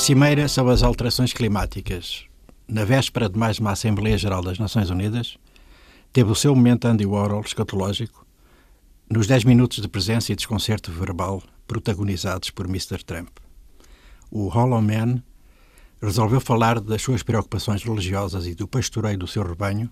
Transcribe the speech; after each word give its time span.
cimeira 0.00 0.48
sobre 0.48 0.72
as 0.72 0.82
alterações 0.82 1.34
climáticas, 1.34 2.24
na 2.66 2.86
véspera 2.86 3.28
de 3.28 3.38
mais 3.38 3.58
uma 3.58 3.72
Assembleia 3.72 4.16
Geral 4.16 4.40
das 4.42 4.58
Nações 4.58 4.88
Unidas, 4.88 5.36
teve 6.10 6.30
o 6.30 6.34
seu 6.34 6.56
momento 6.56 6.86
Andy 6.86 7.04
Warhol 7.04 7.42
escatológico 7.42 8.24
nos 9.10 9.26
10 9.26 9.44
minutos 9.44 9.82
de 9.82 9.88
presença 9.88 10.32
e 10.32 10.34
desconcerto 10.34 10.90
verbal 10.90 11.42
protagonizados 11.68 12.48
por 12.48 12.64
Mr. 12.64 13.04
Trump. 13.04 13.28
O 14.30 14.48
Hollow 14.48 14.80
Man 14.80 15.22
resolveu 16.00 16.40
falar 16.40 16.80
das 16.80 17.02
suas 17.02 17.22
preocupações 17.22 17.82
religiosas 17.82 18.46
e 18.46 18.54
do 18.54 18.66
pastoreio 18.66 19.18
do 19.18 19.26
seu 19.26 19.42
rebanho, 19.42 19.90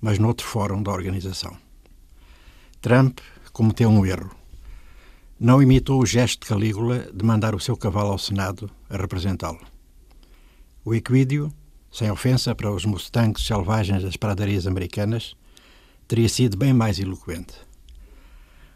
mas 0.00 0.20
noutro 0.20 0.46
fórum 0.46 0.80
da 0.80 0.92
organização. 0.92 1.56
Trump 2.80 3.18
cometeu 3.52 3.90
um 3.90 4.06
erro. 4.06 4.30
Não 5.42 5.62
imitou 5.62 6.02
o 6.02 6.04
gesto 6.04 6.42
de 6.42 6.48
Calígula 6.48 7.10
de 7.14 7.24
mandar 7.24 7.54
o 7.54 7.58
seu 7.58 7.74
cavalo 7.74 8.10
ao 8.10 8.18
Senado 8.18 8.70
a 8.90 8.98
representá-lo. 8.98 9.60
O 10.84 10.94
equídeo, 10.94 11.50
sem 11.90 12.10
ofensa 12.10 12.54
para 12.54 12.70
os 12.70 12.84
mustangs 12.84 13.46
selvagens 13.46 14.02
das 14.02 14.18
pradarias 14.18 14.66
americanas, 14.66 15.34
teria 16.06 16.28
sido 16.28 16.58
bem 16.58 16.74
mais 16.74 16.98
eloquente. 16.98 17.54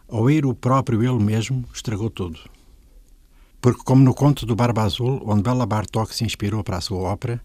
Ao 0.09 0.31
ir 0.31 0.47
o 0.47 0.55
próprio 0.55 1.03
ele 1.03 1.23
mesmo, 1.23 1.67
estragou 1.71 2.09
tudo. 2.09 2.41
Porque, 3.61 3.83
como 3.85 4.03
no 4.03 4.15
conto 4.15 4.47
do 4.47 4.57
Barba 4.57 4.85
Azul, 4.85 5.23
onde 5.27 5.43
Bela 5.43 5.67
Bartok 5.67 6.15
se 6.15 6.25
inspirou 6.25 6.65
para 6.65 6.79
a 6.79 6.81
sua 6.81 7.01
ópera, 7.01 7.45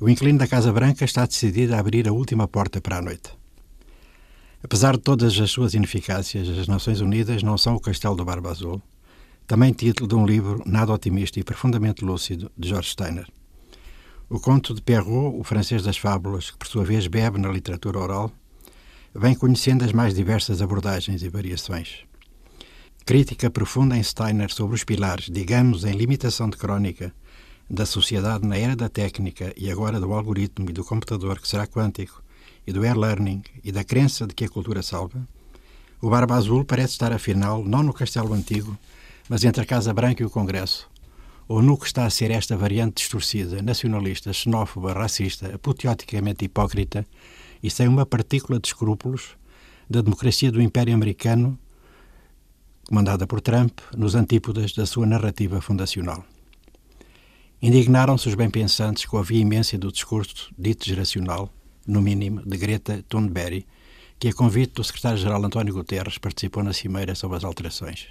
o 0.00 0.08
inquilino 0.08 0.38
da 0.38 0.48
Casa 0.48 0.72
Branca 0.72 1.04
está 1.04 1.26
decidido 1.26 1.74
a 1.74 1.78
abrir 1.78 2.08
a 2.08 2.12
última 2.12 2.48
porta 2.48 2.80
para 2.80 2.96
a 2.96 3.02
noite. 3.02 3.36
Apesar 4.62 4.96
de 4.96 5.02
todas 5.02 5.38
as 5.38 5.50
suas 5.50 5.74
ineficácias, 5.74 6.48
as 6.48 6.66
Nações 6.66 7.00
Unidas 7.00 7.42
não 7.42 7.58
são 7.58 7.76
o 7.76 7.80
castelo 7.80 8.16
do 8.16 8.24
Barba 8.24 8.50
Azul, 8.50 8.82
também 9.46 9.72
título 9.72 10.08
de 10.08 10.14
um 10.14 10.26
livro 10.26 10.62
nada 10.66 10.92
otimista 10.92 11.38
e 11.38 11.44
profundamente 11.44 12.04
lúcido 12.04 12.50
de 12.56 12.68
George 12.68 12.90
Steiner. 12.90 13.26
O 14.28 14.40
conto 14.40 14.74
de 14.74 14.82
Perrault, 14.82 15.38
o 15.38 15.44
francês 15.44 15.84
das 15.84 15.96
fábulas, 15.96 16.50
que 16.50 16.58
por 16.58 16.66
sua 16.66 16.84
vez 16.84 17.06
bebe 17.06 17.38
na 17.38 17.48
literatura 17.48 17.98
oral, 17.98 18.32
vem 19.14 19.34
conhecendo 19.34 19.84
as 19.84 19.92
mais 19.92 20.14
diversas 20.14 20.60
abordagens 20.60 21.22
e 21.22 21.28
variações. 21.28 22.04
Crítica 23.04 23.48
profunda 23.48 23.96
em 23.96 24.02
Steiner 24.02 24.52
sobre 24.52 24.74
os 24.74 24.82
pilares, 24.82 25.30
digamos, 25.30 25.84
em 25.84 25.92
limitação 25.92 26.50
de 26.50 26.56
crónica, 26.56 27.14
da 27.70 27.86
sociedade 27.86 28.46
na 28.46 28.56
era 28.56 28.74
da 28.74 28.88
técnica 28.88 29.52
e 29.56 29.70
agora 29.70 30.00
do 30.00 30.12
algoritmo 30.12 30.68
e 30.70 30.72
do 30.72 30.84
computador 30.84 31.40
que 31.40 31.46
será 31.46 31.68
quântico, 31.68 32.20
e 32.66 32.72
do 32.72 32.82
air 32.82 32.96
learning 32.96 33.42
e 33.62 33.70
da 33.70 33.84
crença 33.84 34.26
de 34.26 34.34
que 34.34 34.44
a 34.44 34.48
cultura 34.48 34.82
salva, 34.82 35.26
o 36.00 36.10
Barba 36.10 36.34
Azul 36.34 36.64
parece 36.64 36.92
estar, 36.92 37.12
afinal, 37.12 37.64
não 37.64 37.82
no 37.82 37.92
Castelo 37.92 38.34
Antigo, 38.34 38.76
mas 39.28 39.44
entre 39.44 39.62
a 39.62 39.66
Casa 39.66 39.94
Branca 39.94 40.22
e 40.22 40.26
o 40.26 40.30
Congresso, 40.30 40.88
ou 41.48 41.62
no 41.62 41.78
que 41.78 41.86
está 41.86 42.04
a 42.04 42.10
ser 42.10 42.30
esta 42.30 42.56
variante 42.56 42.96
distorcida, 42.96 43.62
nacionalista, 43.62 44.32
xenófoba, 44.32 44.92
racista, 44.92 45.54
apoteoticamente 45.54 46.44
hipócrita 46.44 47.06
e 47.62 47.70
sem 47.70 47.88
uma 47.88 48.04
partícula 48.04 48.60
de 48.60 48.68
escrúpulos 48.68 49.36
da 49.88 50.02
democracia 50.02 50.50
do 50.52 50.60
Império 50.60 50.94
Americano, 50.94 51.58
comandada 52.86 53.26
por 53.26 53.40
Trump, 53.40 53.78
nos 53.96 54.14
antípodas 54.14 54.72
da 54.72 54.84
sua 54.86 55.06
narrativa 55.06 55.60
fundacional. 55.60 56.24
Indignaram-se 57.62 58.28
os 58.28 58.34
bem-pensantes 58.34 59.06
com 59.06 59.16
a 59.16 59.22
veemência 59.22 59.78
do 59.78 59.90
discurso 59.90 60.52
dito 60.58 60.84
geracional, 60.84 61.50
no 61.86 62.00
mínimo, 62.00 62.42
de 62.44 62.56
Greta 62.56 63.04
Thunberg, 63.08 63.66
que, 64.18 64.28
a 64.28 64.32
convite 64.32 64.74
do 64.74 64.84
secretário-geral 64.84 65.44
António 65.44 65.74
Guterres, 65.74 66.18
participou 66.18 66.62
na 66.62 66.72
cimeira 66.72 67.14
sobre 67.14 67.36
as 67.36 67.44
alterações. 67.44 68.08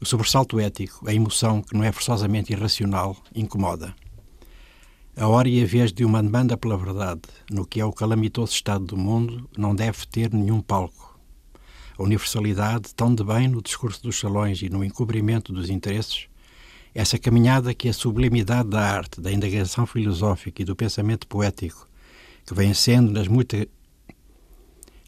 O 0.00 0.06
sobressalto 0.06 0.58
ético, 0.58 1.08
a 1.08 1.12
emoção, 1.12 1.60
que 1.60 1.74
não 1.74 1.84
é 1.84 1.92
forçosamente 1.92 2.52
irracional, 2.52 3.16
incomoda. 3.34 3.94
A 5.16 5.26
hora 5.28 5.48
e 5.48 5.62
a 5.62 5.66
vez 5.66 5.92
de 5.92 6.04
uma 6.04 6.22
demanda 6.22 6.56
pela 6.56 6.78
verdade, 6.78 7.22
no 7.50 7.66
que 7.66 7.80
é 7.80 7.84
o 7.84 7.92
calamitoso 7.92 8.52
estado 8.52 8.86
do 8.86 8.96
mundo, 8.96 9.50
não 9.58 9.74
deve 9.74 10.06
ter 10.06 10.32
nenhum 10.32 10.62
palco. 10.62 11.20
A 11.98 12.02
universalidade, 12.02 12.94
tão 12.94 13.14
de 13.14 13.22
bem 13.22 13.48
no 13.48 13.60
discurso 13.60 14.02
dos 14.02 14.18
salões 14.18 14.62
e 14.62 14.70
no 14.70 14.82
encobrimento 14.82 15.52
dos 15.52 15.68
interesses, 15.68 16.28
essa 16.94 17.18
caminhada 17.18 17.74
que 17.74 17.88
a 17.88 17.92
sublimidade 17.92 18.70
da 18.70 18.80
arte, 18.80 19.20
da 19.20 19.30
indagação 19.30 19.84
filosófica 19.84 20.62
e 20.62 20.64
do 20.64 20.74
pensamento 20.74 21.26
poético, 21.26 21.89
que 22.46 22.54
vem 22.54 22.74
sendo 22.74 23.12
nas 23.12 23.28
muitas 23.28 23.66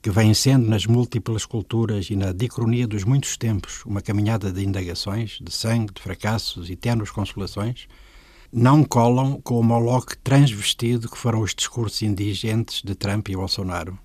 que 0.03 0.11
vem 0.11 0.35
sendo 0.35 0.69
nas 0.69 0.85
múltiplas 0.85 1.47
culturas 1.47 2.11
e 2.11 2.17
na 2.17 2.33
dicronia 2.33 2.89
dos 2.89 3.05
muitos 3.05 3.37
tempos 3.37 3.85
uma 3.87 4.03
caminhada 4.03 4.51
de 4.51 4.65
indagações, 4.65 5.39
de 5.41 5.53
sangue, 5.53 5.95
de 5.95 6.03
fracassos 6.03 6.69
e 6.69 6.75
tenues 6.75 7.13
consolações, 7.13 7.87
não 8.53 8.83
colam 8.83 9.41
com 9.41 9.61
o 9.61 9.63
moloque 9.63 10.19
transvestido 10.19 11.09
que 11.09 11.17
foram 11.17 11.41
os 11.41 11.55
discursos 11.55 12.03
indigentes 12.03 12.83
de 12.83 12.97
Trump 12.97 13.29
e 13.29 13.37
Bolsonaro 13.37 13.97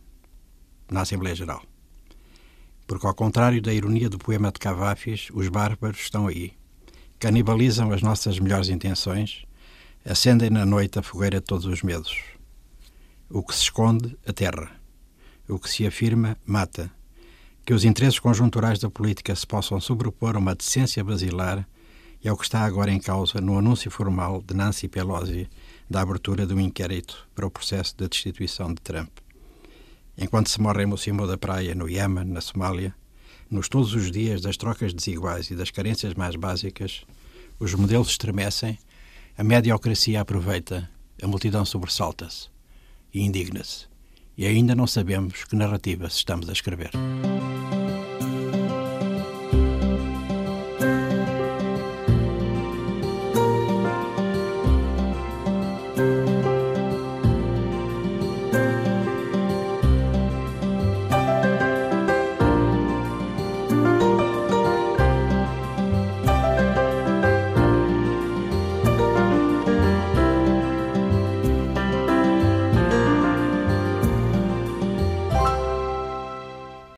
na 0.90 1.02
Assembleia 1.02 1.36
Geral. 1.36 1.64
Porque, 2.86 3.08
ao 3.08 3.16
contrário 3.16 3.62
da 3.62 3.74
ironia 3.74 4.08
do 4.08 4.20
poema 4.20 4.52
de 4.52 4.60
Cavafis, 4.60 5.30
os 5.34 5.50
bárbaros 5.50 6.00
estão 6.00 6.28
aí, 6.28 6.54
canibalizam 7.20 7.92
as 7.92 8.02
nossas 8.02 8.40
melhores 8.40 8.70
intenções, 8.70 9.46
acendem 10.06 10.52
na 10.52 10.66
noite 10.66 11.00
a 11.00 11.02
fogueira 11.02 11.40
de 11.40 11.46
todos 11.46 11.66
os 11.66 11.82
medos. 11.82 12.37
O 13.30 13.44
que 13.44 13.54
se 13.54 13.64
esconde, 13.64 14.18
aterra. 14.26 14.72
O 15.50 15.60
que 15.60 15.70
se 15.70 15.86
afirma, 15.86 16.38
mata. 16.46 16.90
Que 17.66 17.74
os 17.74 17.84
interesses 17.84 18.20
conjunturais 18.20 18.80
da 18.80 18.90
política 18.90 19.36
se 19.36 19.46
possam 19.46 19.82
sobrepor 19.82 20.38
a 20.38 20.40
uma 20.40 20.56
decência 20.56 21.04
basilar 21.04 21.68
é 22.24 22.32
o 22.32 22.38
que 22.38 22.46
está 22.46 22.62
agora 22.62 22.90
em 22.90 23.02
causa 23.02 23.42
no 23.42 23.58
anúncio 23.58 23.92
formal 23.92 24.42
de 24.42 24.54
Nancy 24.54 24.88
Pelosi 24.88 25.50
da 25.90 26.00
abertura 26.02 26.48
de 26.48 26.54
um 26.54 26.60
inquérito 26.62 27.28
para 27.36 27.46
o 27.46 27.52
processo 27.52 27.96
de 27.98 28.08
destituição 28.08 28.74
de 28.74 28.82
Trump. 28.82 29.10
Enquanto 30.18 30.50
se 30.50 30.62
morre 30.62 30.84
em 30.84 30.88
Mocimo 30.88 31.28
da 31.28 31.38
Praia, 31.38 31.76
no 31.76 31.90
Iémen, 31.90 32.24
na 32.24 32.40
Somália, 32.40 32.96
nos 33.52 33.68
todos 33.68 33.94
os 33.94 34.10
dias 34.10 34.42
das 34.42 34.56
trocas 34.56 34.94
desiguais 34.94 35.52
e 35.52 35.56
das 35.56 35.70
carências 35.70 36.14
mais 36.14 36.38
básicas, 36.38 37.04
os 37.60 37.74
modelos 37.74 38.08
estremecem, 38.08 38.80
a 39.38 39.44
mediocracia 39.44 40.22
aproveita, 40.22 40.90
a 41.22 41.28
multidão 41.28 41.66
sobressalta-se 41.66 42.56
e 43.14 43.22
indigna-se. 43.22 43.88
E 44.38 44.46
ainda 44.46 44.76
não 44.76 44.86
sabemos 44.86 45.44
que 45.46 45.56
narrativa 45.56 46.08
estamos 46.08 46.48
a 46.50 46.54
escrever. 46.54 46.92